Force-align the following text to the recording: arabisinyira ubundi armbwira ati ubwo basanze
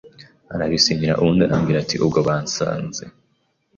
arabisinyira 0.53 1.17
ubundi 1.21 1.41
armbwira 1.45 1.77
ati 1.81 1.95
ubwo 2.05 2.19
basanze 2.27 3.03